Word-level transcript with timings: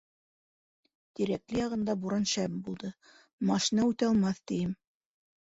Тирәкле 1.19 1.61
яғында 1.63 1.95
буран 2.05 2.25
шәп 2.33 2.57
булды, 2.69 2.91
машина 3.53 3.87
үтә 3.93 4.11
алмаҫ 4.11 4.43
тием... 4.53 4.75